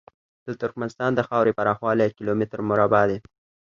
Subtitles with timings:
[0.47, 3.17] د ترکمنستان د خاورې پراخوالی کیلو متره مربع دی.